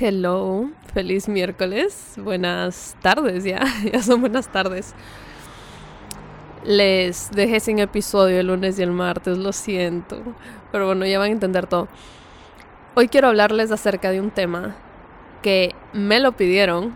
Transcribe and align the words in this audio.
Hello, 0.00 0.70
feliz 0.92 1.28
miércoles, 1.28 2.14
buenas 2.16 2.96
tardes 3.00 3.44
ya, 3.44 3.62
ya 3.92 4.02
son 4.02 4.22
buenas 4.22 4.48
tardes. 4.48 4.92
Les 6.64 7.30
dejé 7.30 7.60
sin 7.60 7.78
episodio 7.78 8.40
el 8.40 8.48
lunes 8.48 8.76
y 8.76 8.82
el 8.82 8.90
martes, 8.90 9.38
lo 9.38 9.52
siento, 9.52 10.16
pero 10.72 10.86
bueno, 10.86 11.06
ya 11.06 11.20
van 11.20 11.28
a 11.28 11.32
entender 11.32 11.68
todo. 11.68 11.86
Hoy 12.96 13.06
quiero 13.06 13.28
hablarles 13.28 13.70
acerca 13.70 14.10
de 14.10 14.20
un 14.20 14.32
tema 14.32 14.74
que 15.42 15.76
me 15.92 16.18
lo 16.18 16.32
pidieron, 16.32 16.92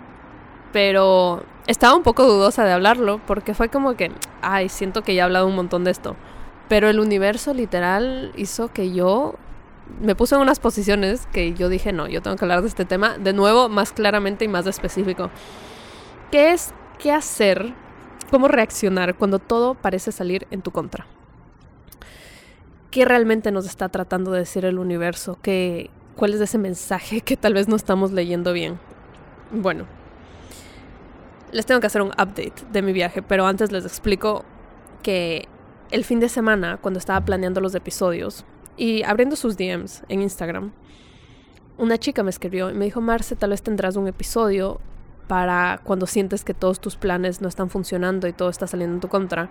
pero 0.73 1.45
estaba 1.69 1.95
un 1.95 2.03
poco 2.03 2.25
dudosa 2.25 2.65
de 2.65 2.73
hablarlo 2.73 3.21
porque 3.29 3.55
fue 3.55 3.69
como 3.69 3.95
que, 3.95 4.11
ay, 4.43 4.69
siento 4.69 5.03
que 5.03 5.15
ya 5.15 5.23
he 5.23 5.25
hablado 5.25 5.47
un 5.47 5.55
montón 5.55 5.85
de 5.85 5.93
esto. 5.93 6.17
Pero 6.69 6.89
el 6.89 6.99
universo 6.99 7.55
literal 7.55 8.33
hizo 8.35 8.73
que 8.73 8.93
yo 8.93 9.37
me 10.01 10.15
puse 10.15 10.35
en 10.35 10.41
unas 10.41 10.61
posiciones 10.61 11.27
que 11.33 11.55
yo 11.55 11.69
dije, 11.69 11.93
no, 11.93 12.07
yo 12.09 12.23
tengo 12.23 12.37
que 12.37 12.45
hablar 12.45 12.63
de 12.63 12.69
este 12.69 12.85
tema 12.85 13.19
de 13.19 13.33
nuevo, 13.33 13.69
más 13.69 13.93
claramente 13.93 14.45
y 14.45 14.49
más 14.49 14.67
específico. 14.67 15.31
¿Qué 16.31 16.53
es 16.53 16.73
qué 16.99 17.13
hacer? 17.13 17.75
¿Cómo 18.31 18.49
reaccionar 18.49 19.17
cuando 19.17 19.39
todo 19.39 19.75
parece 19.75 20.13
salir 20.13 20.47
en 20.51 20.63
tu 20.63 20.71
contra? 20.71 21.07
¿Qué 22.91 23.05
realmente 23.05 23.51
nos 23.51 23.67
está 23.67 23.89
tratando 23.89 24.33
de 24.33 24.41
decir 24.41 24.65
el 24.65 24.79
universo? 24.79 25.39
¿Qué, 25.43 25.91
¿Cuál 26.17 26.35
es 26.35 26.41
ese 26.41 26.59
mensaje 26.59 27.21
que 27.21 27.37
tal 27.37 27.55
vez 27.55 27.69
no 27.69 27.77
estamos 27.77 28.13
leyendo 28.13 28.53
bien? 28.53 28.79
Bueno, 29.51 29.87
les 31.53 31.65
tengo 31.65 31.81
que 31.81 31.87
hacer 31.87 32.03
un 32.03 32.09
update 32.09 32.55
de 32.71 32.83
mi 32.83 32.93
viaje, 32.93 33.23
pero 33.23 33.47
antes 33.47 33.73
les 33.73 33.85
explico 33.85 34.45
que 35.03 35.49
el 35.91 36.05
fin 36.05 36.21
de 36.21 36.29
semana, 36.29 36.77
cuando 36.77 36.99
estaba 36.99 37.25
planeando 37.25 37.61
los 37.61 37.75
episodios, 37.75 38.45
y 38.79 39.03
abriendo 39.03 39.37
sus 39.37 39.57
DMs 39.57 40.05
en 40.09 40.23
Instagram, 40.23 40.73
una 41.77 41.99
chica 41.99 42.23
me 42.23 42.31
escribió 42.31 42.71
y 42.71 42.75
me 42.75 42.85
dijo, 42.85 43.01
Marce, 43.01 43.37
tal 43.37 43.51
vez 43.51 43.63
tendrás 43.63 43.97
un 43.97 44.09
episodio 44.09 44.81
para 45.27 45.81
cuando 45.85 46.07
sientes 46.07 46.45
que 46.45 46.55
todos 46.55 46.81
tus 46.81 46.97
planes 46.97 47.41
no 47.41 47.49
están 47.49 47.69
funcionando 47.69 48.27
y 48.27 48.33
todo 48.33 48.49
está 48.49 48.67
saliendo 48.67 48.95
en 48.95 49.01
tu 49.01 49.09
contra, 49.09 49.51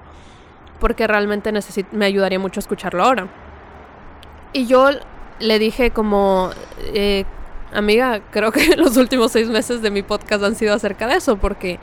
porque 0.80 1.08
realmente 1.08 1.52
me 1.92 2.06
ayudaría 2.06 2.40
mucho 2.40 2.60
escucharlo 2.60 3.04
ahora. 3.04 3.28
Y 4.54 4.66
yo 4.66 4.90
le 5.40 5.60
dije 5.60 5.92
como, 5.92 6.50
eh, 6.94 7.26
amiga, 7.74 8.22
creo 8.32 8.52
que 8.52 8.76
los 8.78 8.98
últimos 8.98 9.32
seis 9.32 9.50
meses 9.50 9.82
de 9.82 9.92
mi 9.92 10.04
podcast 10.04 10.44
han 10.44 10.56
sido 10.56 10.74
acerca 10.74 11.06
de 11.08 11.16
eso, 11.16 11.38
porque, 11.38 11.80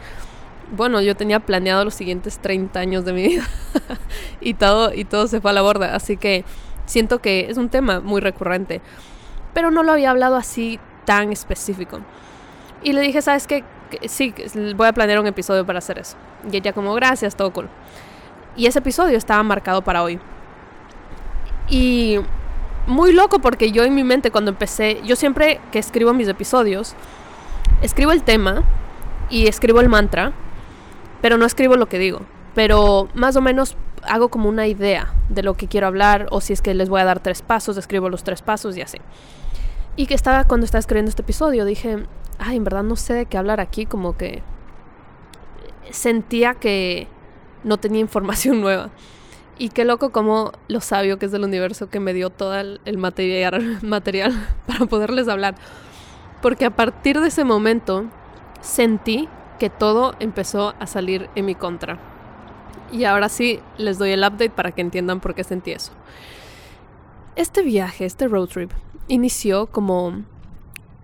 bueno, 0.76 1.00
yo 1.00 1.14
tenía 1.14 1.40
planeado 1.40 1.84
los 1.84 1.94
siguientes 1.94 2.38
30 2.38 2.80
años 2.80 3.04
de 3.04 3.12
mi 3.12 3.22
vida 3.28 3.44
y, 4.40 4.54
todo, 4.54 4.92
y 4.94 5.04
todo 5.04 5.26
se 5.26 5.40
fue 5.40 5.50
a 5.50 5.54
la 5.54 5.62
borda, 5.62 5.94
así 5.94 6.16
que 6.16 6.44
Siento 6.86 7.20
que 7.20 7.50
es 7.50 7.56
un 7.56 7.68
tema 7.68 8.00
muy 8.00 8.20
recurrente, 8.20 8.80
pero 9.52 9.70
no 9.70 9.82
lo 9.82 9.92
había 9.92 10.10
hablado 10.10 10.36
así 10.36 10.78
tan 11.04 11.32
específico. 11.32 12.00
Y 12.82 12.92
le 12.92 13.00
dije, 13.00 13.22
¿sabes 13.22 13.46
qué? 13.46 13.64
sí, 14.06 14.34
voy 14.76 14.88
a 14.88 14.92
planear 14.92 15.20
un 15.20 15.26
episodio 15.26 15.64
para 15.64 15.78
hacer 15.78 15.98
eso. 15.98 16.16
Y 16.50 16.56
ella 16.56 16.72
como, 16.72 16.94
gracias, 16.94 17.36
todo. 17.36 17.52
Y 18.56 18.66
ese 18.66 18.78
episodio 18.78 19.16
estaba 19.16 19.42
marcado 19.42 19.82
para 19.82 20.02
hoy. 20.02 20.18
Y 21.68 22.18
muy 22.86 23.12
loco 23.12 23.38
porque 23.38 23.72
yo 23.72 23.84
en 23.84 23.94
mi 23.94 24.04
mente 24.04 24.30
cuando 24.30 24.50
empecé, 24.50 25.00
yo 25.04 25.16
siempre 25.16 25.60
que 25.72 25.78
escribo 25.78 26.12
mis 26.12 26.28
episodios, 26.28 26.94
escribo 27.82 28.12
el 28.12 28.22
tema 28.22 28.62
y 29.30 29.46
escribo 29.46 29.80
el 29.80 29.88
mantra, 29.88 30.32
pero 31.22 31.38
no 31.38 31.46
escribo 31.46 31.76
lo 31.76 31.86
que 31.86 31.98
digo. 31.98 32.20
Pero 32.54 33.08
más 33.14 33.36
o 33.36 33.40
menos 33.40 33.76
hago 34.06 34.28
como 34.28 34.48
una 34.48 34.66
idea 34.66 35.12
de 35.28 35.42
lo 35.42 35.54
que 35.54 35.68
quiero 35.68 35.86
hablar 35.86 36.26
o 36.30 36.40
si 36.40 36.52
es 36.52 36.62
que 36.62 36.74
les 36.74 36.88
voy 36.88 37.00
a 37.00 37.04
dar 37.04 37.20
tres 37.20 37.42
pasos, 37.42 37.76
escribo 37.76 38.08
los 38.08 38.24
tres 38.24 38.42
pasos 38.42 38.76
y 38.76 38.82
así. 38.82 38.98
Y 39.96 40.06
que 40.06 40.14
estaba 40.14 40.44
cuando 40.44 40.64
estaba 40.64 40.80
escribiendo 40.80 41.08
este 41.08 41.22
episodio, 41.22 41.64
dije, 41.64 42.04
ay, 42.38 42.56
en 42.56 42.64
verdad 42.64 42.82
no 42.82 42.96
sé 42.96 43.14
de 43.14 43.26
qué 43.26 43.38
hablar 43.38 43.60
aquí, 43.60 43.86
como 43.86 44.16
que 44.16 44.42
sentía 45.90 46.54
que 46.54 47.06
no 47.62 47.78
tenía 47.78 48.00
información 48.00 48.60
nueva. 48.60 48.90
Y 49.56 49.68
qué 49.68 49.84
loco 49.84 50.10
como 50.10 50.50
lo 50.66 50.80
sabio 50.80 51.18
que 51.18 51.26
es 51.26 51.32
del 51.32 51.44
universo 51.44 51.88
que 51.88 52.00
me 52.00 52.12
dio 52.12 52.30
todo 52.30 52.56
el, 52.58 52.80
material, 52.98 53.78
material 53.82 54.32
para 54.66 54.86
poderles 54.86 55.28
hablar. 55.28 55.54
Porque 56.42 56.64
a 56.64 56.70
partir 56.70 57.20
de 57.20 57.28
ese 57.28 57.44
momento 57.44 58.04
sentí 58.60 59.28
que 59.58 59.70
todo 59.70 60.14
empezó 60.18 60.74
a 60.80 60.86
salir 60.86 61.30
en 61.36 61.46
mi 61.46 61.54
contra. 61.54 62.13
Y 62.94 63.04
ahora 63.06 63.28
sí 63.28 63.58
les 63.76 63.98
doy 63.98 64.12
el 64.12 64.20
update 64.20 64.50
para 64.50 64.70
que 64.70 64.80
entiendan 64.80 65.18
por 65.18 65.34
qué 65.34 65.42
sentí 65.42 65.72
eso. 65.72 65.90
Este 67.34 67.62
viaje, 67.62 68.04
este 68.04 68.28
road 68.28 68.46
trip, 68.46 68.70
inició 69.08 69.66
como 69.66 70.22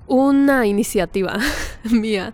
una 0.06 0.66
iniciativa 0.66 1.36
mía 1.90 2.32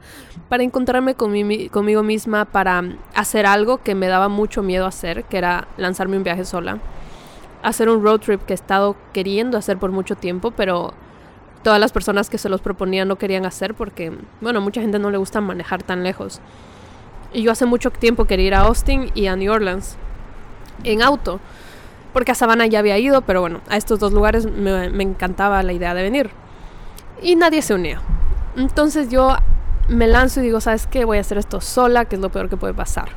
para 0.51 0.63
encontrarme 0.63 1.15
conmigo 1.15 2.03
misma, 2.03 2.45
para 2.45 2.85
hacer 3.15 3.47
algo 3.47 3.79
que 3.79 3.95
me 3.95 4.09
daba 4.09 4.29
mucho 4.29 4.63
miedo 4.63 4.85
hacer, 4.85 5.25
que 5.25 5.39
era 5.39 5.69
lanzarme 5.79 6.19
un 6.19 6.23
viaje 6.23 6.45
sola. 6.45 6.79
Hacer 7.63 7.89
un 7.89 8.05
road 8.05 8.21
trip 8.21 8.43
que 8.43 8.53
he 8.53 8.55
estado 8.55 8.95
queriendo 9.15 9.57
hacer 9.57 9.79
por 9.79 9.91
mucho 9.91 10.17
tiempo, 10.17 10.51
pero 10.51 10.93
todas 11.63 11.81
las 11.81 11.93
personas 11.93 12.29
que 12.29 12.37
se 12.37 12.51
los 12.51 12.61
proponían 12.61 13.09
no 13.09 13.17
querían 13.17 13.47
hacer 13.47 13.75
porque, 13.75 14.13
bueno, 14.43 14.61
mucha 14.61 14.83
gente 14.83 14.99
no 14.99 15.11
le 15.11 15.17
gusta 15.17 15.41
manejar 15.41 15.83
tan 15.83 16.05
lejos. 16.05 16.43
Y 17.33 17.43
yo 17.43 17.53
hace 17.53 17.67
mucho 17.67 17.91
tiempo 17.91 18.25
quería 18.25 18.47
ir 18.47 18.55
a 18.55 18.61
Austin 18.61 19.11
y 19.15 19.27
a 19.27 19.37
New 19.37 19.53
Orleans 19.53 19.97
en 20.85 21.03
auto. 21.03 21.41
Porque 22.13 22.33
a 22.33 22.35
Savannah 22.35 22.67
ya 22.67 22.79
había 22.79 22.99
ido, 22.99 23.23
pero 23.23 23.41
bueno, 23.41 23.61
a 23.69 23.77
estos 23.77 23.99
dos 23.99 24.13
lugares 24.13 24.51
me, 24.51 25.03
encantaba 25.03 25.63
la 25.63 25.73
idea 25.73 25.95
de 25.95 26.03
venir. 26.03 26.31
Y 27.21 27.37
nadie 27.37 27.61
se 27.61 27.75
unía. 27.75 28.01
Entonces 28.57 29.11
yo 29.11 29.37
me 29.89 30.07
lanzo 30.07 30.41
y 30.41 30.45
digo, 30.45 30.61
¿sabes 30.61 30.87
qué? 30.87 31.05
Voy 31.05 31.19
a 31.19 31.21
hacer 31.21 31.37
esto 31.37 31.61
sola, 31.61 32.07
que 32.07 32.17
es 32.17 32.23
lo 32.23 32.31
peor 32.31 32.49
que 32.49 32.57
puede 32.57 32.73
pasar. 32.73 33.11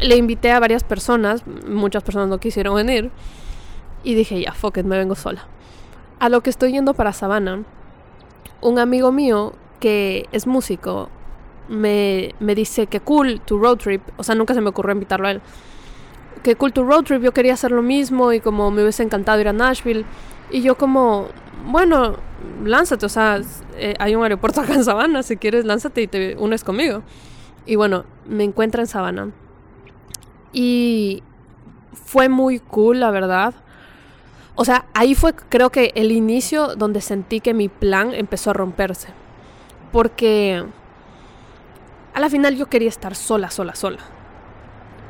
Le 0.00 0.16
invité 0.16 0.50
a 0.50 0.60
varias 0.60 0.82
personas, 0.82 1.46
muchas 1.68 2.02
personas 2.02 2.28
no 2.28 2.38
quisieron 2.38 2.74
venir. 2.74 3.10
Y 4.02 4.14
dije, 4.14 4.40
ya, 4.40 4.52
fuck 4.52 4.78
it, 4.78 4.86
me 4.86 4.96
vengo 4.96 5.14
sola. 5.14 5.46
A 6.18 6.28
lo 6.30 6.40
que 6.40 6.48
estoy 6.48 6.72
yendo 6.72 6.94
para 6.94 7.12
Savannah, 7.12 7.64
un 8.62 8.78
amigo 8.78 9.12
mío 9.12 9.52
que 9.80 10.26
es 10.32 10.46
músico 10.46 11.10
me, 11.68 12.34
me 12.40 12.54
dice 12.54 12.86
que 12.86 13.00
cool 13.00 13.40
tu 13.40 13.58
road 13.58 13.78
trip, 13.78 14.02
o 14.16 14.22
sea, 14.22 14.34
nunca 14.34 14.54
se 14.54 14.60
me 14.60 14.68
ocurrió 14.68 14.92
invitarlo 14.92 15.28
a 15.28 15.32
él. 15.32 15.40
Que 16.42 16.56
cool 16.56 16.72
tu 16.72 16.84
road 16.84 17.04
trip, 17.04 17.22
yo 17.22 17.32
quería 17.32 17.54
hacer 17.54 17.72
lo 17.72 17.82
mismo 17.82 18.32
y 18.32 18.40
como 18.40 18.70
me 18.70 18.82
hubiese 18.82 19.02
encantado 19.02 19.40
ir 19.40 19.48
a 19.48 19.52
Nashville. 19.52 20.04
Y 20.50 20.62
yo 20.62 20.76
como, 20.76 21.28
bueno, 21.66 22.16
lánzate, 22.64 23.06
o 23.06 23.08
sea, 23.08 23.40
eh, 23.76 23.94
hay 23.98 24.14
un 24.14 24.22
aeropuerto 24.22 24.60
acá 24.62 24.74
en 24.74 24.84
Savannah, 24.84 25.22
si 25.22 25.36
quieres 25.36 25.64
lánzate 25.64 26.02
y 26.02 26.06
te 26.06 26.36
unes 26.36 26.64
conmigo. 26.64 27.02
Y 27.64 27.76
bueno, 27.76 28.04
me 28.26 28.44
encuentra 28.44 28.80
en 28.80 28.86
Savannah. 28.86 29.30
Y 30.52 31.22
fue 31.92 32.28
muy 32.28 32.60
cool, 32.60 33.00
la 33.00 33.10
verdad. 33.10 33.54
O 34.54 34.64
sea, 34.64 34.86
ahí 34.94 35.14
fue 35.14 35.34
creo 35.34 35.70
que 35.70 35.92
el 35.96 36.12
inicio 36.12 36.76
donde 36.76 37.00
sentí 37.00 37.40
que 37.40 37.52
mi 37.52 37.68
plan 37.68 38.14
empezó 38.14 38.50
a 38.50 38.52
romperse. 38.54 39.08
Porque 39.92 40.64
a 42.16 42.20
la 42.20 42.30
final 42.30 42.56
yo 42.56 42.64
quería 42.70 42.88
estar 42.88 43.14
sola, 43.14 43.50
sola, 43.50 43.74
sola. 43.74 43.98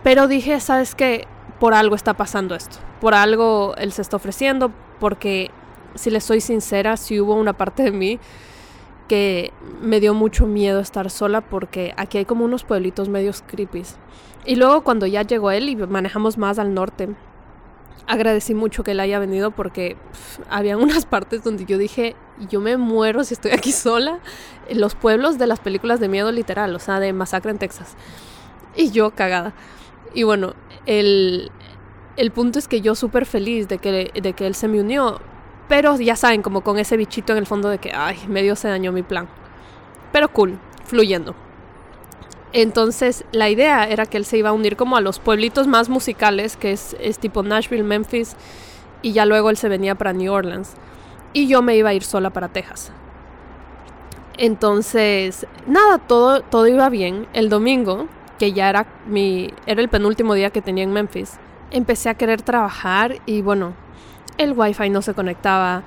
Pero 0.02 0.26
dije, 0.26 0.58
¿sabes 0.58 0.96
qué? 0.96 1.28
Por 1.60 1.72
algo 1.72 1.94
está 1.94 2.14
pasando 2.14 2.56
esto. 2.56 2.78
Por 3.00 3.14
algo 3.14 3.76
él 3.78 3.92
se 3.92 4.02
está 4.02 4.16
ofreciendo. 4.16 4.72
Porque, 4.98 5.52
si 5.94 6.10
le 6.10 6.20
soy 6.20 6.40
sincera, 6.40 6.96
si 6.96 7.20
hubo 7.20 7.34
una 7.34 7.52
parte 7.52 7.84
de 7.84 7.92
mí 7.92 8.18
que 9.06 9.52
me 9.80 10.00
dio 10.00 10.14
mucho 10.14 10.48
miedo 10.48 10.80
estar 10.80 11.08
sola 11.08 11.42
porque 11.42 11.94
aquí 11.96 12.18
hay 12.18 12.24
como 12.24 12.44
unos 12.44 12.64
pueblitos 12.64 13.08
medios 13.08 13.44
creepy. 13.46 13.84
Y 14.44 14.56
luego 14.56 14.82
cuando 14.82 15.06
ya 15.06 15.22
llegó 15.22 15.52
él 15.52 15.68
y 15.68 15.76
manejamos 15.76 16.38
más 16.38 16.58
al 16.58 16.74
norte, 16.74 17.10
agradecí 18.08 18.52
mucho 18.52 18.82
que 18.82 18.90
él 18.90 18.98
haya 18.98 19.20
venido 19.20 19.52
porque 19.52 19.96
había 20.50 20.76
unas 20.76 21.06
partes 21.06 21.44
donde 21.44 21.66
yo 21.66 21.78
dije, 21.78 22.16
yo 22.48 22.60
me 22.60 22.76
muero 22.76 23.24
si 23.24 23.34
estoy 23.34 23.52
aquí 23.52 23.72
sola. 23.72 24.18
Los 24.70 24.94
pueblos 24.94 25.38
de 25.38 25.46
las 25.46 25.60
películas 25.60 26.00
de 26.00 26.08
miedo 26.08 26.32
literal, 26.32 26.74
o 26.74 26.78
sea, 26.78 27.00
de 27.00 27.12
masacre 27.12 27.50
en 27.50 27.58
Texas. 27.58 27.94
Y 28.76 28.90
yo 28.90 29.10
cagada. 29.12 29.52
Y 30.14 30.24
bueno, 30.24 30.54
el, 30.86 31.50
el 32.16 32.30
punto 32.30 32.58
es 32.58 32.68
que 32.68 32.80
yo 32.80 32.94
súper 32.94 33.26
feliz 33.26 33.68
de 33.68 33.78
que, 33.78 34.10
de 34.14 34.32
que 34.32 34.46
él 34.46 34.54
se 34.54 34.68
me 34.68 34.80
unió. 34.80 35.20
Pero 35.68 35.96
ya 35.98 36.16
saben, 36.16 36.42
como 36.42 36.62
con 36.62 36.78
ese 36.78 36.96
bichito 36.96 37.32
en 37.32 37.38
el 37.38 37.46
fondo 37.46 37.68
de 37.68 37.78
que, 37.78 37.92
ay, 37.94 38.18
medio 38.28 38.56
se 38.56 38.68
dañó 38.68 38.92
mi 38.92 39.02
plan. 39.02 39.28
Pero 40.12 40.28
cool, 40.28 40.58
fluyendo. 40.84 41.34
Entonces 42.52 43.24
la 43.32 43.50
idea 43.50 43.84
era 43.84 44.06
que 44.06 44.16
él 44.16 44.24
se 44.24 44.38
iba 44.38 44.50
a 44.50 44.52
unir 44.52 44.76
como 44.76 44.96
a 44.96 45.00
los 45.00 45.18
pueblitos 45.18 45.66
más 45.66 45.88
musicales, 45.88 46.56
que 46.56 46.72
es, 46.72 46.96
tipo 47.20 47.42
Nashville, 47.42 47.82
Memphis, 47.82 48.36
y 49.02 49.12
ya 49.12 49.26
luego 49.26 49.50
él 49.50 49.58
se 49.58 49.68
venía 49.68 49.94
para 49.94 50.14
New 50.14 50.32
Orleans. 50.32 50.70
Y 51.36 51.48
yo 51.48 51.60
me 51.60 51.76
iba 51.76 51.90
a 51.90 51.92
ir 51.92 52.02
sola 52.02 52.30
para 52.30 52.48
Texas. 52.48 52.90
Entonces, 54.38 55.46
nada, 55.66 55.98
todo, 55.98 56.40
todo 56.40 56.66
iba 56.66 56.88
bien. 56.88 57.26
El 57.34 57.50
domingo, 57.50 58.06
que 58.38 58.54
ya 58.54 58.70
era, 58.70 58.86
mi, 59.06 59.52
era 59.66 59.82
el 59.82 59.90
penúltimo 59.90 60.32
día 60.32 60.48
que 60.48 60.62
tenía 60.62 60.82
en 60.82 60.94
Memphis, 60.94 61.34
empecé 61.70 62.08
a 62.08 62.14
querer 62.14 62.40
trabajar 62.40 63.16
y 63.26 63.42
bueno, 63.42 63.74
el 64.38 64.54
wifi 64.56 64.88
no 64.88 65.02
se 65.02 65.12
conectaba, 65.12 65.82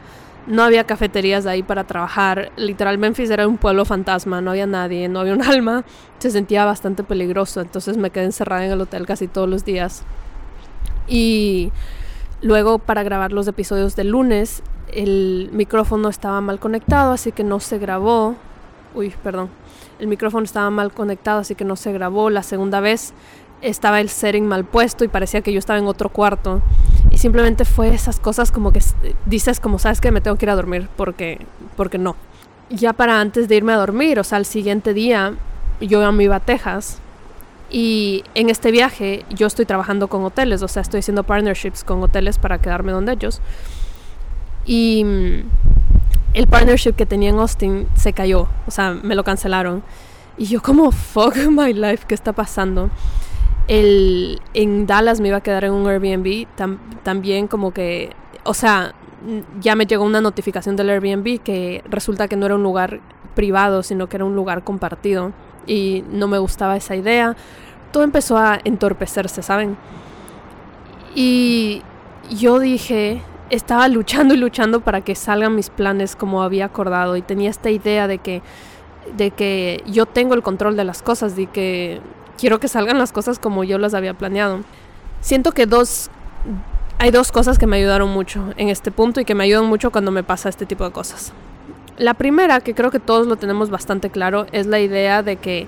no 0.46 0.62
había 0.62 0.84
cafeterías 0.84 1.48
ahí 1.48 1.63
para 1.63 1.84
trabajar. 1.86 2.52
Literal, 2.56 3.00
Memphis 3.00 3.31
era 3.31 3.48
un 3.48 3.57
pueblo 3.57 3.86
fantasma, 3.86 4.42
no 4.42 4.52
había 4.52 4.68
nadie, 4.68 5.10
no 5.10 5.19
había 5.19 5.34
un 5.34 5.42
alma. 5.56 5.84
Se 6.19 6.30
sentía 6.30 6.63
bastante 6.63 7.04
peligroso, 7.04 7.62
entonces 7.62 7.98
me 7.98 8.12
quedé 8.12 8.25
encerrada 8.25 8.68
en 8.68 8.72
el 8.74 8.81
hotel 8.81 9.07
casi 9.07 9.28
todos 9.28 9.50
los 9.50 9.66
días. 9.66 10.04
Y 11.07 11.72
luego 12.44 12.78
para 12.78 13.02
grabar 13.02 13.31
los 13.31 13.48
episodios 13.48 13.95
del 13.95 14.10
lunes, 14.10 14.62
el 14.94 15.50
micrófono 15.52 16.10
estaba 16.10 16.42
mal 16.42 16.60
conectado, 16.60 17.14
así 17.14 17.32
que 17.32 17.44
no 17.44 17.60
se 17.60 17.78
grabó. 17.78 18.36
Uy, 18.96 19.14
perdón. 19.24 19.50
El 20.00 20.08
micrófono 20.08 20.46
estaba 20.46 20.70
mal 20.70 20.92
conectado, 20.92 21.40
así 21.40 21.56
que 21.56 21.66
no 21.66 21.76
se 21.76 21.92
grabó. 21.92 22.30
La 22.30 22.44
segunda 22.44 22.80
vez 22.80 23.14
estaba 23.62 24.00
el 24.00 24.10
setting 24.10 24.48
mal 24.48 24.66
puesto 24.66 25.04
y 25.04 25.08
parecía 25.08 25.42
que 25.42 25.52
yo 25.52 25.60
estaba 25.60 25.80
en 25.80 25.86
otro 25.86 26.10
cuarto. 26.10 26.62
Y 27.12 27.18
simplemente 27.18 27.66
fue 27.66 27.94
esas 27.94 28.20
cosas 28.20 28.52
como 28.52 28.72
que 28.72 28.82
dices 29.26 29.60
como, 29.60 29.80
sabes 29.80 30.00
que 30.00 30.12
me 30.12 30.22
tengo 30.22 30.38
que 30.38 30.46
ir 30.46 30.50
a 30.50 30.56
dormir 30.56 30.88
porque, 30.96 31.46
porque 31.76 31.98
no. 31.98 32.16
Ya 32.70 32.94
para 32.94 33.20
antes 33.20 33.48
de 33.48 33.56
irme 33.56 33.74
a 33.74 33.78
dormir, 33.78 34.20
o 34.20 34.24
sea, 34.24 34.38
al 34.38 34.46
siguiente 34.46 34.94
día, 34.94 35.34
yo 35.82 36.12
me 36.12 36.24
iba 36.24 36.38
a 36.38 36.40
Texas. 36.40 37.00
Y 37.72 38.24
en 38.34 38.50
este 38.50 38.72
viaje 38.72 39.26
yo 39.30 39.48
estoy 39.48 39.66
trabajando 39.66 40.08
con 40.08 40.24
hoteles, 40.24 40.62
o 40.64 40.68
sea, 40.68 40.82
estoy 40.82 41.02
haciendo 41.02 41.24
partnerships 41.24 41.84
con 41.84 42.02
hoteles 42.02 42.40
para 42.40 42.60
quedarme 42.60 42.92
donde 42.92 43.14
ellos. 43.14 43.42
Y 44.69 45.04
mm, 45.04 45.44
el 46.36 46.48
partnership 46.48 46.94
que 46.94 47.07
tenía 47.07 47.31
en 47.31 47.39
Austin 47.39 47.88
se 47.95 48.13
cayó, 48.13 48.48
o 48.68 48.71
sea, 48.71 48.92
me 48.92 49.16
lo 49.16 49.24
cancelaron. 49.24 49.81
Y 50.38 50.45
yo 50.45 50.62
como, 50.62 50.92
fuck 50.92 51.36
my 51.50 51.74
life, 51.74 52.06
¿qué 52.07 52.13
está 52.13 52.33
pasando? 52.33 52.92
el, 53.69 54.42
en 54.56 54.88
Dallas 54.88 55.21
me 55.21 55.27
iba 55.30 55.38
a 55.38 55.42
quedar 55.42 55.63
en 55.63 55.71
un 55.71 55.88
Airbnb, 55.88 56.48
también 57.04 57.48
como 57.48 57.71
que, 57.71 58.10
o 58.44 58.56
sea, 58.56 58.95
ya 59.62 59.75
me 59.75 59.86
llegó 59.86 60.04
una 60.04 60.21
notificación 60.21 60.75
del 60.75 60.89
Airbnb 60.89 61.39
que 61.42 61.83
resulta 61.88 62.27
que 62.27 62.36
no 62.36 62.48
era 62.48 62.56
un 62.56 62.63
lugar 62.63 63.00
privado, 63.36 63.83
sino 63.83 64.10
que 64.10 64.18
era 64.18 64.25
un 64.25 64.36
lugar 64.36 64.63
compartido 64.63 65.33
y 65.68 66.04
no 66.10 66.27
me 66.27 66.39
gustaba 66.39 66.75
esa 66.77 66.95
idea. 66.95 67.36
Todo 67.92 68.04
empezó 68.04 68.39
a 68.39 68.60
entorpecerse, 68.63 69.44
¿saben? 69.44 69.77
Y 71.13 71.83
yo 72.31 72.57
dije, 72.57 73.21
estaba 73.50 73.88
luchando 73.88 74.34
y 74.34 74.38
luchando 74.38 74.81
para 74.81 75.01
que 75.01 75.16
salgan 75.16 75.56
mis 75.56 75.69
planes 75.69 76.16
como 76.16 76.44
había 76.44 76.66
acordado 76.66 77.16
y 77.18 77.22
tenía 77.22 77.50
esta 77.50 77.69
idea 77.69 78.07
de 78.07 78.19
que 78.19 78.42
de 79.16 79.31
que 79.31 79.84
yo 79.88 80.06
tengo 80.06 80.36
el 80.36 80.44
control 80.44 80.75
de 80.75 80.84
las 80.84 81.01
cosas, 81.01 81.36
de 81.36 81.48
que 81.48 82.00
quiero 82.38 82.60
que 82.60 82.68
salgan 82.68 83.00
las 83.00 83.12
cosas 83.12 83.40
como 83.40 83.63
yo 83.63 83.80
las 83.80 83.94
había 83.94 84.13
planeado. 84.13 84.60
Siento 85.22 85.51
que 85.51 85.66
dos 85.66 86.10
hay 87.01 87.12
dos 87.12 87.31
cosas 87.31 87.57
que 87.57 87.66
me 87.66 87.78
ayudaron 87.78 88.10
mucho 88.10 88.54
en 88.57 88.68
este 88.68 88.92
punto 88.92 89.22
y 89.22 89.25
que 89.25 89.34
me 89.34 89.46
ayudan 89.46 89.66
mucho 89.66 89.90
cuando 89.90 90.12
me 90.12 90.22
pasa 90.22 90.50
este 90.50 90.66
tipo 90.66 90.84
de 90.84 90.92
cosas. 90.92 91.31
La 91.98 92.13
primera, 92.13 92.60
que 92.60 92.75
creo 92.75 92.92
que 92.92 93.00
todos 93.00 93.25
lo 93.25 93.38
tenemos 93.38 93.69
bastante 93.69 94.10
claro, 94.10 94.48
es 94.52 94.68
la 94.68 94.81
idea 94.81 95.24
de 95.24 95.38
que, 95.38 95.68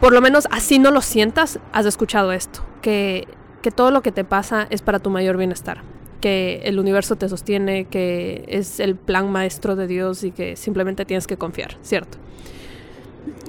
por 0.00 0.14
lo 0.14 0.22
menos 0.22 0.48
así 0.50 0.78
no 0.78 0.90
lo 0.90 1.02
sientas, 1.02 1.58
has 1.72 1.84
escuchado 1.84 2.32
esto, 2.32 2.60
que, 2.80 3.28
que 3.60 3.70
todo 3.70 3.90
lo 3.90 4.00
que 4.00 4.12
te 4.12 4.24
pasa 4.24 4.66
es 4.70 4.80
para 4.80 4.98
tu 4.98 5.10
mayor 5.10 5.36
bienestar, 5.36 5.82
que 6.24 6.62
el 6.64 6.78
universo 6.78 7.16
te 7.16 7.28
sostiene, 7.28 7.84
que 7.84 8.46
es 8.48 8.80
el 8.80 8.96
plan 8.96 9.30
maestro 9.30 9.76
de 9.76 9.86
Dios 9.86 10.24
y 10.24 10.30
que 10.30 10.56
simplemente 10.56 11.04
tienes 11.04 11.26
que 11.26 11.36
confiar, 11.36 11.76
¿cierto? 11.82 12.16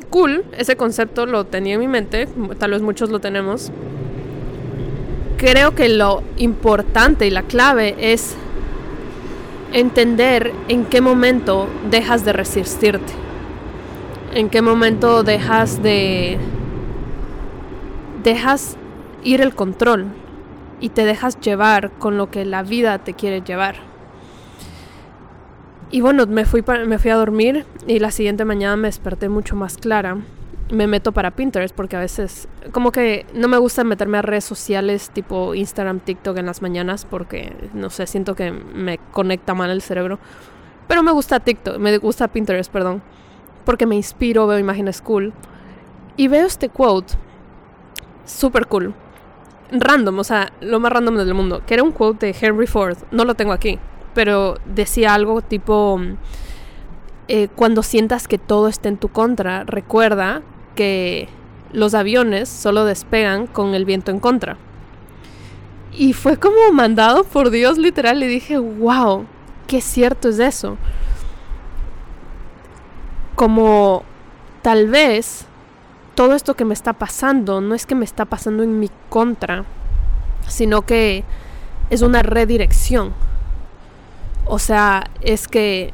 cool, 0.09 0.43
ese 0.57 0.75
concepto 0.75 1.25
lo 1.25 1.45
tenía 1.45 1.75
en 1.75 1.79
mi 1.79 1.87
mente, 1.87 2.27
tal 2.59 2.71
vez 2.71 2.81
muchos 2.81 3.09
lo 3.09 3.19
tenemos. 3.19 3.71
Creo 5.37 5.73
que 5.73 5.87
lo 5.87 6.21
importante 6.35 7.27
y 7.27 7.29
la 7.29 7.43
clave 7.43 7.95
es 7.97 8.35
entender 9.71 10.51
en 10.67 10.83
qué 10.83 10.99
momento 10.99 11.69
dejas 11.89 12.25
de 12.25 12.33
resistirte, 12.33 13.13
en 14.33 14.49
qué 14.49 14.61
momento 14.61 15.23
dejas 15.23 15.81
de 15.81 16.37
dejas 18.21 18.75
ir 19.23 19.39
el 19.39 19.55
control 19.55 20.07
y 20.79 20.89
te 20.89 21.05
dejas 21.05 21.39
llevar 21.39 21.91
con 21.91 22.17
lo 22.17 22.29
que 22.29 22.45
la 22.45 22.63
vida 22.63 22.99
te 22.99 23.13
quiere 23.13 23.41
llevar. 23.41 23.75
Y 25.91 26.01
bueno, 26.01 26.25
me 26.25 26.45
fui, 26.45 26.63
me 26.85 26.99
fui 26.99 27.11
a 27.11 27.15
dormir 27.15 27.65
y 27.87 27.99
la 27.99 28.11
siguiente 28.11 28.43
mañana 28.43 28.75
me 28.75 28.87
desperté 28.87 29.29
mucho 29.29 29.55
más 29.55 29.77
clara. 29.77 30.17
Me 30.71 30.87
meto 30.87 31.11
para 31.11 31.31
Pinterest 31.31 31.75
porque 31.75 31.95
a 31.95 31.99
veces, 31.99 32.47
como 32.71 32.91
que 32.91 33.25
no 33.35 33.47
me 33.47 33.57
gusta 33.57 33.83
meterme 33.83 34.17
a 34.17 34.23
redes 34.23 34.45
sociales 34.45 35.11
tipo 35.11 35.53
Instagram, 35.53 35.99
TikTok 35.99 36.37
en 36.37 36.47
las 36.47 36.63
mañanas 36.63 37.05
porque, 37.05 37.53
no 37.73 37.91
sé, 37.91 38.07
siento 38.07 38.35
que 38.35 38.51
me 38.51 38.97
conecta 39.11 39.53
mal 39.53 39.69
el 39.69 39.81
cerebro. 39.81 40.19
Pero 40.87 41.03
me 41.03 41.11
gusta 41.11 41.39
TikTok, 41.39 41.77
me 41.77 41.97
gusta 41.99 42.27
Pinterest, 42.27 42.71
perdón. 42.71 43.03
Porque 43.63 43.85
me 43.85 43.95
inspiro, 43.95 44.47
veo 44.47 44.59
imágenes 44.59 45.01
cool. 45.01 45.33
Y 46.17 46.27
veo 46.27 46.47
este 46.47 46.69
quote, 46.69 47.13
super 48.25 48.65
cool. 48.65 48.93
Random, 49.71 50.19
o 50.19 50.23
sea, 50.23 50.51
lo 50.61 50.79
más 50.79 50.91
random 50.91 51.17
del 51.17 51.33
mundo. 51.33 51.61
Que 51.65 51.73
era 51.75 51.83
un 51.83 51.91
quote 51.91 52.27
de 52.27 52.35
Henry 52.39 52.67
Ford. 52.67 52.97
No 53.11 53.25
lo 53.25 53.35
tengo 53.35 53.51
aquí 53.51 53.79
pero 54.15 54.57
decía 54.65 55.13
algo 55.13 55.41
tipo, 55.41 56.01
eh, 57.27 57.49
cuando 57.55 57.83
sientas 57.83 58.27
que 58.27 58.39
todo 58.39 58.67
está 58.67 58.89
en 58.89 58.97
tu 58.97 59.09
contra, 59.09 59.65
recuerda 59.65 60.41
que 60.73 61.27
los 61.71 61.93
aviones 61.93 62.49
solo 62.49 62.85
despegan 62.85 63.45
con 63.45 63.75
el 63.75 63.85
viento 63.85 64.09
en 64.09 64.19
contra. 64.19 64.57
Y 65.91 66.13
fue 66.13 66.37
como 66.37 66.71
mandado 66.73 67.23
por 67.25 67.51
Dios 67.51 67.77
literal 67.77 68.23
y 68.23 68.27
dije, 68.27 68.57
wow, 68.57 69.25
qué 69.67 69.81
cierto 69.81 70.29
es 70.29 70.39
eso. 70.39 70.77
Como 73.35 74.03
tal 74.61 74.87
vez 74.87 75.45
todo 76.15 76.33
esto 76.33 76.55
que 76.55 76.65
me 76.65 76.73
está 76.73 76.93
pasando 76.93 77.61
no 77.61 77.75
es 77.75 77.85
que 77.85 77.95
me 77.95 78.05
está 78.05 78.25
pasando 78.25 78.63
en 78.63 78.79
mi 78.79 78.89
contra, 79.09 79.65
sino 80.47 80.83
que 80.83 81.23
es 81.89 82.01
una 82.01 82.23
redirección. 82.23 83.13
O 84.45 84.59
sea, 84.59 85.09
es 85.21 85.47
que 85.47 85.93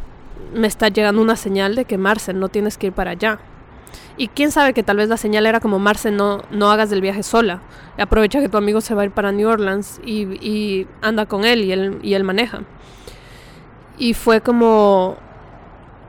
me 0.53 0.67
está 0.67 0.89
llegando 0.89 1.21
una 1.21 1.35
señal 1.35 1.75
de 1.75 1.85
que 1.85 1.97
Marcel, 1.97 2.39
no 2.39 2.49
tienes 2.49 2.77
que 2.77 2.87
ir 2.87 2.93
para 2.93 3.11
allá. 3.11 3.39
Y 4.17 4.27
quién 4.27 4.51
sabe 4.51 4.73
que 4.73 4.83
tal 4.83 4.97
vez 4.97 5.09
la 5.09 5.17
señal 5.17 5.45
era 5.45 5.59
como 5.59 5.79
Marcel, 5.79 6.15
no, 6.15 6.43
no 6.51 6.69
hagas 6.69 6.91
el 6.91 7.01
viaje 7.01 7.23
sola. 7.23 7.61
Aprovecha 7.97 8.39
que 8.39 8.49
tu 8.49 8.57
amigo 8.57 8.81
se 8.81 8.93
va 8.93 9.01
a 9.01 9.05
ir 9.05 9.11
para 9.11 9.31
New 9.31 9.47
Orleans 9.47 9.99
y, 10.05 10.87
anda 11.01 11.25
con 11.25 11.45
él 11.45 11.63
y, 11.63 11.71
él 11.71 11.99
y 12.03 12.13
él 12.13 12.23
maneja. 12.23 12.61
Y 13.97 14.13
fue 14.13 14.41
como, 14.41 15.17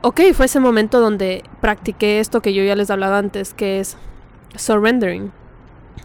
ok, 0.03 0.19
fue 0.33 0.47
ese 0.47 0.59
momento 0.59 0.99
donde 0.99 1.43
practiqué 1.61 2.19
esto 2.19 2.41
que 2.41 2.53
yo 2.53 2.61
ya 2.61 2.75
les 2.75 2.91
hablaba 2.91 3.17
antes, 3.17 3.53
que 3.53 3.79
es 3.79 3.97
surrendering. 4.55 5.31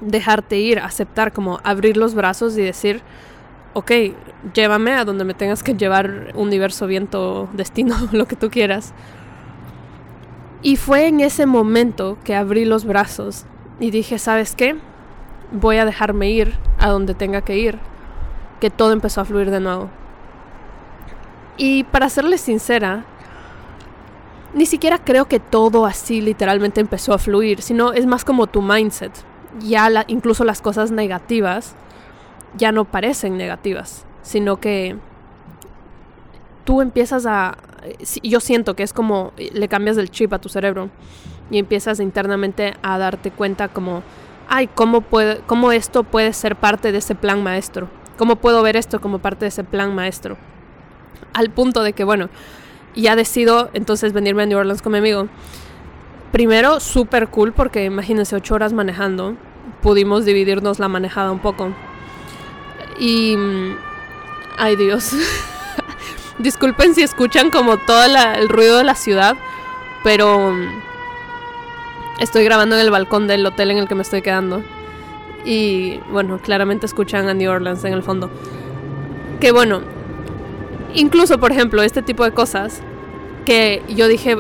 Dejarte 0.01 0.59
ir, 0.59 0.79
aceptar, 0.79 1.33
como 1.33 1.59
abrir 1.65 1.97
los 1.97 2.15
brazos 2.15 2.57
y 2.57 2.63
decir, 2.63 3.03
ok, 3.75 3.91
llévame 4.55 4.93
a 4.93 5.05
donde 5.05 5.25
me 5.25 5.35
tengas 5.35 5.65
que 5.65 5.75
llevar, 5.75 6.31
universo, 6.37 6.87
viento, 6.87 7.49
destino, 7.55 7.97
lo 8.13 8.27
que 8.27 8.37
tú 8.37 8.51
quieras. 8.51 8.95
Y 10.63 10.77
fue 10.77 11.09
en 11.09 11.19
ese 11.19 11.47
momento 11.47 12.19
que 12.23 12.37
abrí 12.37 12.65
los 12.65 12.85
brazos 12.85 13.47
y 13.81 13.91
dije, 13.91 14.21
¿sabes 14.21 14.55
qué? 14.55 14.77
Voy 15.51 15.79
a 15.79 15.85
dejarme 15.85 16.31
ir 16.31 16.55
a 16.79 16.89
donde 16.89 17.15
tenga 17.15 17.43
que 17.43 17.59
ir, 17.59 17.79
que 18.61 18.71
todo 18.71 18.93
empezó 18.93 19.23
a 19.23 19.25
fluir 19.25 19.51
de 19.51 19.59
nuevo. 19.59 19.91
Y 21.57 21.83
para 21.85 22.09
serles 22.09 22.41
sincera, 22.41 23.05
ni 24.55 24.67
siquiera 24.67 24.99
creo 24.99 25.27
que 25.27 25.41
todo 25.41 25.87
así 25.87 26.21
literalmente 26.21 26.81
empezó 26.81 27.13
a 27.13 27.19
fluir, 27.19 27.63
sino 27.63 27.93
es 27.93 28.07
más 28.07 28.25
como 28.25 28.47
tu 28.47 28.63
mindset. 28.63 29.13
Ya 29.61 29.91
incluso 30.07 30.45
las 30.45 30.61
cosas 30.61 30.91
negativas 30.91 31.75
ya 32.57 32.73
no 32.73 32.85
parecen 32.85 33.37
negativas, 33.37 34.07
sino 34.23 34.59
que 34.59 34.97
tú 36.65 36.81
empiezas 36.81 37.27
a... 37.27 37.57
Yo 38.23 38.41
siento 38.41 38.75
que 38.75 38.83
es 38.83 38.93
como 38.93 39.33
le 39.39 39.69
cambias 39.69 39.97
el 39.97 40.11
chip 40.11 40.33
a 40.33 40.39
tu 40.39 40.49
cerebro 40.49 40.91
y 41.51 41.59
empiezas 41.59 42.01
internamente 42.01 42.75
a 42.83 42.99
darte 42.99 43.31
cuenta 43.31 43.69
como, 43.69 44.03
ay, 44.49 44.67
¿cómo, 44.67 45.01
puede, 45.01 45.41
¿cómo 45.47 45.73
esto 45.73 46.05
puede 46.05 46.33
ser 46.33 46.57
parte 46.57 46.93
de 46.93 46.99
ese 46.99 47.15
plan 47.15 47.43
maestro? 47.43 47.89
¿Cómo 48.17 48.37
puedo 48.37 48.63
ver 48.63 48.77
esto 48.77 49.01
como 49.01 49.19
parte 49.19 49.45
de 49.45 49.49
ese 49.49 49.65
plan 49.65 49.95
maestro? 49.95 50.37
Al 51.33 51.51
punto 51.51 51.83
de 51.83 51.93
que, 51.93 52.05
bueno, 52.05 52.29
ya 53.03 53.17
decido 53.17 53.71
entonces 53.75 54.13
venirme 54.13 54.43
a 54.43 54.47
New 54.47 54.59
Orleans 54.59 54.83
con 54.83 54.93
mi 54.93 54.99
amigo. 54.99 55.29
Primero, 56.33 56.81
súper 56.81 57.29
cool 57.29 57.53
porque 57.53 57.85
imagínense 57.85 58.37
ocho 58.37 58.55
horas 58.55 58.73
manejando. 58.73 59.37
Pudimos 59.83 60.25
dividirnos 60.25 60.79
la 60.79 60.89
manejada 60.89 61.31
un 61.31 61.39
poco. 61.39 61.73
Y... 62.99 63.37
Ay 64.59 64.77
Dios. 64.77 65.13
Disculpen 66.39 66.95
si 66.95 67.03
escuchan 67.03 67.51
como 67.51 67.77
todo 67.79 68.05
el 68.05 68.49
ruido 68.49 68.79
de 68.79 68.85
la 68.85 68.95
ciudad, 68.95 69.37
pero 70.05 70.55
estoy 72.21 72.45
grabando 72.45 72.77
en 72.77 72.83
el 72.83 72.91
balcón 72.91 73.27
del 73.27 73.47
hotel 73.47 73.71
en 73.71 73.79
el 73.79 73.89
que 73.89 73.95
me 73.95 74.03
estoy 74.03 74.23
quedando. 74.23 74.63
Y 75.45 76.01
bueno, 76.11 76.39
claramente 76.39 76.87
escuchan 76.87 77.29
a 77.29 77.35
New 77.35 77.51
Orleans 77.51 77.85
en 77.85 77.93
el 77.93 78.03
fondo. 78.03 78.31
Que 79.41 79.53
bueno. 79.53 79.81
Incluso, 80.95 81.39
por 81.39 81.53
ejemplo, 81.53 81.83
este 81.83 82.03
tipo 82.03 82.25
de 82.25 82.33
cosas 82.33 82.83
que 83.49 83.83
yo 83.89 84.09
dije, 84.09 84.37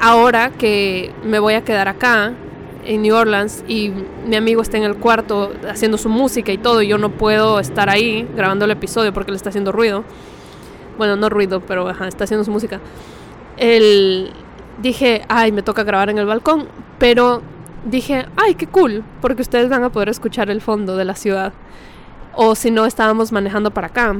ahora 0.00 0.48
que 0.48 1.12
me 1.24 1.38
voy 1.40 1.52
a 1.52 1.62
quedar 1.62 1.88
acá 1.88 2.32
en 2.86 3.02
New 3.02 3.14
Orleans 3.14 3.62
y 3.68 3.92
mi 4.26 4.34
amigo 4.34 4.62
está 4.62 4.78
en 4.78 4.84
el 4.84 4.96
cuarto 4.96 5.52
haciendo 5.68 5.98
su 5.98 6.08
música 6.08 6.50
y 6.50 6.56
todo, 6.56 6.80
y 6.80 6.88
yo 6.88 6.96
no 6.96 7.10
puedo 7.10 7.60
estar 7.60 7.90
ahí 7.90 8.26
grabando 8.34 8.64
el 8.64 8.70
episodio 8.70 9.12
porque 9.12 9.30
le 9.30 9.36
está 9.36 9.50
haciendo 9.50 9.72
ruido. 9.72 10.04
Bueno, 10.96 11.16
no 11.16 11.28
ruido, 11.28 11.60
pero 11.60 11.90
está 11.90 12.24
haciendo 12.24 12.44
su 12.44 12.50
música. 12.50 12.80
El, 13.58 14.32
dije, 14.80 15.26
ay, 15.28 15.52
me 15.52 15.60
toca 15.60 15.82
grabar 15.82 16.08
en 16.08 16.16
el 16.16 16.24
balcón, 16.24 16.68
pero 16.98 17.42
dije, 17.84 18.24
ay, 18.36 18.54
qué 18.54 18.66
cool, 18.66 19.04
porque 19.20 19.42
ustedes 19.42 19.68
van 19.68 19.84
a 19.84 19.92
poder 19.92 20.08
escuchar 20.08 20.48
el 20.48 20.62
fondo 20.62 20.96
de 20.96 21.04
la 21.04 21.14
ciudad. 21.14 21.52
O 22.32 22.54
si 22.54 22.70
no, 22.70 22.86
estábamos 22.86 23.32
manejando 23.32 23.70
para 23.70 23.88
acá 23.88 24.16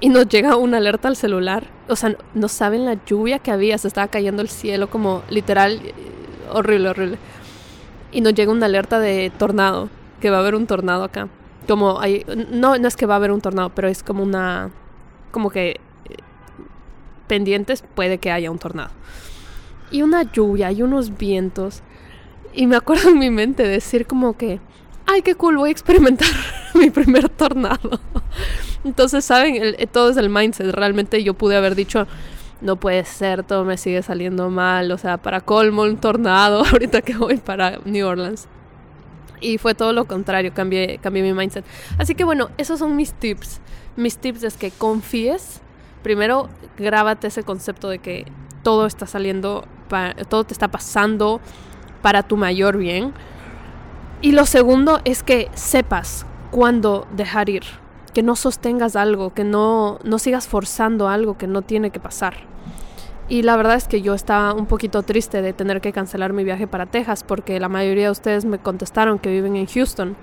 y 0.00 0.08
nos 0.08 0.28
llega 0.28 0.56
una 0.56 0.78
alerta 0.78 1.08
al 1.08 1.16
celular. 1.16 1.64
O 1.88 1.96
sea, 1.96 2.16
no 2.34 2.48
saben 2.48 2.84
la 2.84 2.96
lluvia 3.04 3.38
que 3.38 3.50
había, 3.50 3.78
se 3.78 3.88
estaba 3.88 4.08
cayendo 4.08 4.42
el 4.42 4.48
cielo 4.48 4.90
como 4.90 5.22
literal 5.28 5.80
horrible, 6.52 6.90
horrible. 6.90 7.18
Y 8.12 8.20
nos 8.20 8.34
llega 8.34 8.52
una 8.52 8.66
alerta 8.66 8.98
de 8.98 9.30
tornado, 9.36 9.90
que 10.20 10.30
va 10.30 10.38
a 10.38 10.40
haber 10.40 10.54
un 10.54 10.66
tornado 10.66 11.04
acá. 11.04 11.28
Como 11.66 12.00
hay, 12.00 12.24
no, 12.50 12.78
no 12.78 12.88
es 12.88 12.96
que 12.96 13.06
va 13.06 13.14
a 13.14 13.16
haber 13.18 13.32
un 13.32 13.40
tornado, 13.40 13.70
pero 13.70 13.88
es 13.88 14.02
como 14.02 14.22
una, 14.22 14.70
como 15.30 15.50
que 15.50 15.70
eh, 15.70 15.76
pendientes 17.26 17.84
puede 17.94 18.18
que 18.18 18.30
haya 18.30 18.50
un 18.50 18.58
tornado. 18.58 18.90
Y 19.90 20.02
una 20.02 20.22
lluvia 20.22 20.72
y 20.72 20.82
unos 20.82 21.16
vientos. 21.18 21.82
Y 22.54 22.66
me 22.66 22.76
acuerdo 22.76 23.10
en 23.10 23.18
mi 23.18 23.30
mente 23.30 23.62
decir 23.62 24.06
como 24.06 24.36
que, 24.36 24.60
ay, 25.06 25.22
qué 25.22 25.34
cool, 25.34 25.58
voy 25.58 25.68
a 25.68 25.72
experimentar 25.72 26.28
mi 26.78 26.90
primer 26.90 27.28
tornado. 27.28 28.00
Entonces, 28.84 29.24
¿saben? 29.24 29.56
Eh, 29.56 29.86
todo 29.86 30.10
es 30.10 30.16
el 30.16 30.30
mindset. 30.30 30.72
Realmente 30.72 31.22
yo 31.22 31.34
pude 31.34 31.56
haber 31.56 31.74
dicho, 31.74 32.06
no 32.60 32.76
puede 32.76 33.04
ser, 33.04 33.42
todo 33.42 33.64
me 33.64 33.76
sigue 33.76 34.02
saliendo 34.02 34.50
mal. 34.50 34.90
O 34.90 34.98
sea, 34.98 35.18
para 35.18 35.40
colmo, 35.40 35.82
un 35.82 35.98
tornado 35.98 36.64
ahorita 36.72 37.02
que 37.02 37.16
voy 37.16 37.36
para 37.36 37.78
New 37.84 38.06
Orleans. 38.06 38.48
Y 39.40 39.58
fue 39.58 39.74
todo 39.74 39.92
lo 39.92 40.06
contrario, 40.06 40.52
cambié, 40.52 40.98
cambié 40.98 41.22
mi 41.22 41.32
mindset. 41.32 41.64
Así 41.98 42.14
que 42.14 42.24
bueno, 42.24 42.50
esos 42.58 42.78
son 42.78 42.96
mis 42.96 43.12
tips. 43.12 43.60
Mis 43.96 44.18
tips 44.18 44.42
es 44.42 44.56
que 44.56 44.70
confíes. 44.70 45.60
Primero, 46.02 46.48
grábate 46.76 47.28
ese 47.28 47.42
concepto 47.42 47.88
de 47.88 47.98
que 47.98 48.26
todo 48.62 48.86
está 48.86 49.06
saliendo, 49.06 49.64
todo 50.28 50.44
te 50.44 50.52
está 50.52 50.68
pasando 50.68 51.40
para 52.02 52.22
tu 52.22 52.36
mayor 52.36 52.76
bien. 52.78 53.12
Y 54.20 54.32
lo 54.32 54.46
segundo 54.46 55.00
es 55.04 55.22
que 55.22 55.48
sepas 55.54 56.26
cuándo 56.50 57.06
dejar 57.16 57.48
ir, 57.48 57.64
que 58.14 58.22
no 58.22 58.36
sostengas 58.36 58.96
algo, 58.96 59.34
que 59.34 59.44
no, 59.44 59.98
no 60.04 60.18
sigas 60.18 60.48
forzando 60.48 61.08
algo 61.08 61.38
que 61.38 61.46
no 61.46 61.62
tiene 61.62 61.90
que 61.90 62.00
pasar. 62.00 62.34
Y 63.28 63.42
la 63.42 63.56
verdad 63.56 63.76
es 63.76 63.86
que 63.88 64.00
yo 64.00 64.14
estaba 64.14 64.54
un 64.54 64.66
poquito 64.66 65.02
triste 65.02 65.42
de 65.42 65.52
tener 65.52 65.80
que 65.80 65.92
cancelar 65.92 66.32
mi 66.32 66.44
viaje 66.44 66.66
para 66.66 66.86
Texas 66.86 67.22
porque 67.22 67.60
la 67.60 67.68
mayoría 67.68 68.06
de 68.06 68.10
ustedes 68.10 68.46
me 68.46 68.58
contestaron 68.58 69.18
que 69.18 69.30
viven 69.30 69.56
en 69.56 69.66
Houston 69.66 70.16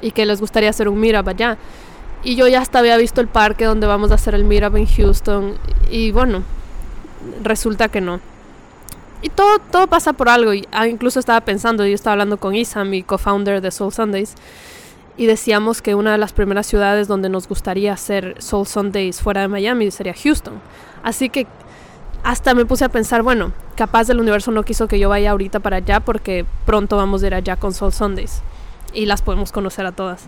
y 0.00 0.10
que 0.10 0.26
les 0.26 0.40
gustaría 0.40 0.70
hacer 0.70 0.88
un 0.88 0.98
meetup 0.98 1.28
allá. 1.28 1.58
Y 2.24 2.34
yo 2.34 2.48
ya 2.48 2.60
hasta 2.60 2.80
había 2.80 2.96
visto 2.96 3.20
el 3.20 3.28
parque 3.28 3.66
donde 3.66 3.86
vamos 3.86 4.10
a 4.10 4.14
hacer 4.14 4.34
el 4.34 4.44
meetup 4.44 4.76
en 4.76 4.86
Houston 4.86 5.54
y 5.90 6.10
bueno, 6.10 6.42
resulta 7.42 7.88
que 7.88 8.00
no. 8.00 8.20
Y 9.22 9.28
todo, 9.28 9.58
todo 9.70 9.86
pasa 9.86 10.12
por 10.12 10.28
algo. 10.28 10.54
Y, 10.54 10.66
ah, 10.72 10.88
incluso 10.88 11.20
estaba 11.20 11.40
pensando, 11.42 11.86
yo 11.86 11.94
estaba 11.94 12.12
hablando 12.12 12.38
con 12.38 12.54
Isa, 12.54 12.84
mi 12.84 13.02
co-founder 13.02 13.60
de 13.60 13.70
Soul 13.70 13.92
Sundays, 13.92 14.34
y 15.16 15.26
decíamos 15.26 15.82
que 15.82 15.94
una 15.94 16.12
de 16.12 16.18
las 16.18 16.32
primeras 16.32 16.66
ciudades 16.66 17.08
donde 17.08 17.28
nos 17.28 17.48
gustaría 17.48 17.92
hacer 17.92 18.36
Soul 18.38 18.66
Sundays 18.66 19.20
fuera 19.20 19.42
de 19.42 19.48
Miami 19.48 19.90
sería 19.90 20.14
Houston. 20.14 20.60
Así 21.02 21.28
que 21.28 21.46
hasta 22.22 22.54
me 22.54 22.66
puse 22.66 22.84
a 22.84 22.88
pensar, 22.88 23.22
bueno, 23.22 23.52
capaz 23.76 24.08
el 24.10 24.20
universo 24.20 24.50
no 24.50 24.62
quiso 24.62 24.88
que 24.88 24.98
yo 24.98 25.08
vaya 25.08 25.30
ahorita 25.30 25.60
para 25.60 25.76
allá 25.78 26.00
porque 26.00 26.44
pronto 26.66 26.96
vamos 26.96 27.22
a 27.22 27.26
ir 27.26 27.34
allá 27.34 27.56
con 27.56 27.72
Soul 27.72 27.92
Sundays 27.92 28.42
y 28.92 29.06
las 29.06 29.22
podemos 29.22 29.52
conocer 29.52 29.86
a 29.86 29.92
todas. 29.92 30.24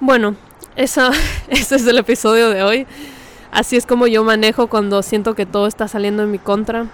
Bueno, 0.00 0.36
ese 0.76 1.10
es 1.48 1.86
el 1.86 1.98
episodio 1.98 2.50
de 2.50 2.62
hoy. 2.62 2.86
Así 3.50 3.76
es 3.76 3.86
como 3.86 4.08
yo 4.08 4.24
manejo 4.24 4.66
cuando 4.66 5.02
siento 5.02 5.34
que 5.34 5.46
todo 5.46 5.66
está 5.66 5.86
saliendo 5.86 6.24
en 6.24 6.30
mi 6.30 6.38
contra. 6.38 6.86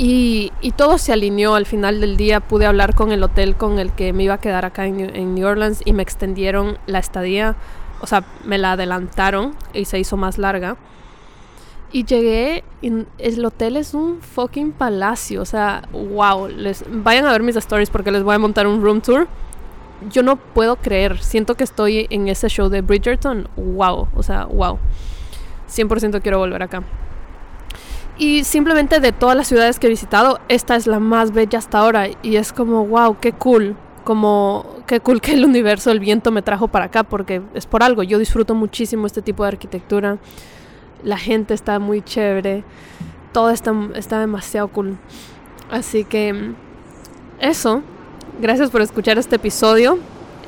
Y, 0.00 0.52
todo 0.76 0.96
se 0.96 1.12
alineó 1.12 1.56
al 1.56 1.66
final 1.66 2.00
del 2.00 2.16
día. 2.16 2.38
Pude 2.38 2.66
hablar 2.66 2.94
con 2.94 3.10
el 3.10 3.20
hotel 3.24 3.56
con 3.56 3.80
el 3.80 3.92
que 3.92 4.12
me 4.12 4.22
iba 4.22 4.34
a 4.34 4.38
quedar 4.38 4.64
acá 4.64 4.86
en, 4.86 5.34
New 5.34 5.46
Orleans 5.46 5.82
y 5.84 5.92
me 5.92 6.04
extendieron 6.04 6.78
la 6.86 7.00
estadía. 7.00 7.56
O 8.00 8.06
sea, 8.06 8.24
me 8.44 8.58
la 8.58 8.72
adelantaron 8.72 9.56
y 9.74 9.86
se 9.86 9.98
hizo 9.98 10.16
más 10.16 10.38
larga. 10.38 10.76
Y 11.90 12.04
llegué, 12.04 12.62
y 12.80 13.06
el 13.18 13.44
hotel 13.44 13.76
es 13.76 13.92
un 13.92 14.20
fucking 14.20 14.70
palacio. 14.70 15.42
O 15.42 15.44
sea, 15.44 15.82
wow. 15.90 16.46
Les, 16.46 16.84
vayan 16.88 17.26
a 17.26 17.32
ver 17.32 17.42
mis 17.42 17.56
stories 17.56 17.90
porque 17.90 18.12
les 18.12 18.22
voy 18.22 18.36
a 18.36 18.38
montar 18.38 18.68
un 18.68 18.80
room 18.80 19.00
tour. 19.00 19.26
Yo 20.12 20.22
no 20.22 20.36
puedo 20.36 20.76
creer. 20.76 21.18
Siento 21.18 21.56
que 21.56 21.64
estoy 21.64 22.06
en 22.10 22.28
ese 22.28 22.48
show 22.48 22.68
de 22.68 22.82
Bridgerton. 22.82 23.48
Wow. 23.56 24.10
O 24.14 24.22
sea, 24.22 24.44
wow. 24.44 24.78
100% 25.68 26.22
quiero 26.22 26.38
volver 26.38 26.62
acá. 26.62 26.84
Y 28.18 28.42
simplemente 28.42 28.98
de 28.98 29.12
todas 29.12 29.36
las 29.36 29.46
ciudades 29.46 29.78
que 29.78 29.86
he 29.86 29.90
visitado, 29.90 30.40
esta 30.48 30.74
es 30.74 30.88
la 30.88 30.98
más 30.98 31.32
bella 31.32 31.60
hasta 31.60 31.78
ahora. 31.78 32.08
Y 32.22 32.34
es 32.36 32.52
como, 32.52 32.84
wow, 32.84 33.16
qué 33.20 33.32
cool. 33.32 33.76
Como, 34.02 34.66
qué 34.86 34.98
cool 34.98 35.20
que 35.20 35.34
el 35.34 35.44
universo, 35.44 35.92
el 35.92 36.00
viento 36.00 36.32
me 36.32 36.42
trajo 36.42 36.66
para 36.66 36.86
acá, 36.86 37.04
porque 37.04 37.42
es 37.54 37.66
por 37.66 37.84
algo. 37.84 38.02
Yo 38.02 38.18
disfruto 38.18 38.56
muchísimo 38.56 39.06
este 39.06 39.22
tipo 39.22 39.44
de 39.44 39.48
arquitectura. 39.48 40.18
La 41.04 41.16
gente 41.16 41.54
está 41.54 41.78
muy 41.78 42.02
chévere. 42.02 42.64
Todo 43.32 43.50
está, 43.50 43.72
está 43.94 44.18
demasiado 44.18 44.66
cool. 44.68 44.98
Así 45.70 46.04
que, 46.04 46.54
eso. 47.38 47.82
Gracias 48.40 48.70
por 48.70 48.82
escuchar 48.82 49.18
este 49.18 49.36
episodio. 49.36 49.98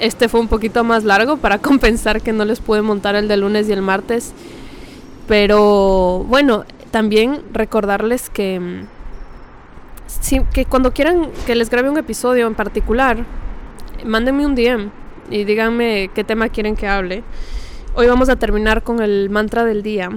Este 0.01 0.29
fue 0.29 0.41
un 0.41 0.49
poquito 0.49 0.83
más 0.83 1.05
largo 1.05 1.37
para 1.37 1.59
compensar 1.63 2.21
que 2.21 2.33
no 2.33 2.45
les 2.45 2.59
pude 2.59 2.83
montar 2.83 3.15
el 3.15 3.29
de 3.29 3.37
lunes 3.37 3.69
y 3.69 3.73
el 3.73 3.83
martes. 3.83 4.33
Pero 5.29 6.25
bueno, 6.29 6.65
también 6.91 7.43
recordarles 7.53 8.31
que, 8.31 8.61
mm, 8.61 8.87
que 10.53 10.65
cuando 10.65 10.93
quieran 10.93 11.31
que 11.47 11.55
les 11.55 11.71
grabe 11.71 11.91
un 11.91 11.99
episodio 11.99 12.47
en 12.47 12.55
particular, 12.55 13.25
mándenme 14.05 14.47
un 14.47 14.55
DM 14.55 14.91
y 15.31 15.45
díganme 15.45 16.11
qué 16.15 16.25
tema 16.25 16.49
quieren 16.49 16.77
que 16.77 16.89
hable. 16.89 17.23
Hoy 17.95 18.07
vamos 18.07 18.29
a 18.29 18.37
terminar 18.37 18.83
con 18.83 19.01
el 19.01 19.31
mantra 19.31 19.65
del 19.65 19.83
día 19.83 20.11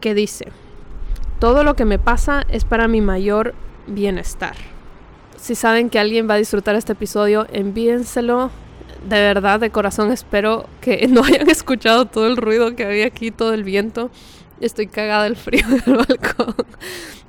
que 0.00 0.14
dice, 0.14 0.48
todo 1.38 1.64
lo 1.64 1.74
que 1.74 1.84
me 1.84 1.98
pasa 1.98 2.44
es 2.48 2.64
para 2.64 2.88
mi 2.88 3.00
mayor 3.00 3.54
bienestar. 3.86 4.56
Si 5.36 5.54
saben 5.54 5.88
que 5.88 5.98
alguien 5.98 6.28
va 6.28 6.34
a 6.34 6.38
disfrutar 6.38 6.74
este 6.74 6.92
episodio, 6.92 7.46
envíenselo. 7.52 8.50
De 9.08 9.16
verdad, 9.16 9.58
de 9.58 9.70
corazón, 9.70 10.12
espero 10.12 10.66
que 10.82 11.08
no 11.10 11.24
hayan 11.24 11.48
escuchado 11.48 12.04
todo 12.04 12.26
el 12.26 12.36
ruido 12.36 12.76
que 12.76 12.84
había 12.84 13.06
aquí, 13.06 13.30
todo 13.30 13.54
el 13.54 13.64
viento. 13.64 14.10
Estoy 14.60 14.86
cagada 14.86 15.24
del 15.24 15.36
frío 15.36 15.66
del 15.86 15.96
balcón. 15.96 16.54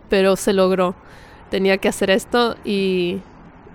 Pero 0.10 0.36
se 0.36 0.54
logró. 0.54 0.96
Tenía 1.50 1.78
que 1.78 1.88
hacer 1.90 2.10
esto 2.10 2.56
y, 2.64 3.20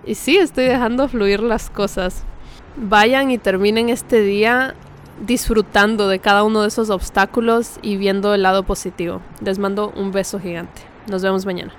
y 0.05 0.15
sí, 0.15 0.37
estoy 0.37 0.65
dejando 0.65 1.07
fluir 1.07 1.41
las 1.41 1.69
cosas. 1.69 2.23
Vayan 2.75 3.31
y 3.31 3.37
terminen 3.37 3.89
este 3.89 4.21
día 4.21 4.75
disfrutando 5.25 6.07
de 6.07 6.19
cada 6.19 6.43
uno 6.43 6.61
de 6.61 6.67
esos 6.67 6.89
obstáculos 6.89 7.79
y 7.81 7.97
viendo 7.97 8.33
el 8.33 8.43
lado 8.43 8.63
positivo. 8.63 9.21
Les 9.41 9.57
mando 9.59 9.91
un 9.95 10.11
beso 10.11 10.39
gigante. 10.39 10.81
Nos 11.07 11.23
vemos 11.23 11.45
mañana. 11.45 11.73